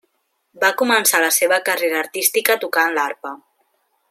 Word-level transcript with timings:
Va 0.63 0.71
començar 0.81 1.21
la 1.25 1.29
seva 1.37 1.61
carrera 1.69 2.01
artística 2.01 2.59
tocant 2.65 2.95
l'arpa. 2.99 3.39